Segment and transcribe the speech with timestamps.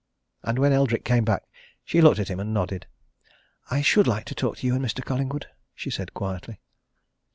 [0.41, 1.43] And when Eldrick came back
[1.85, 2.87] she looked at him and nodded.
[3.69, 5.05] "I should like to talk to you and Mr.
[5.05, 6.59] Collingwood," she said quietly.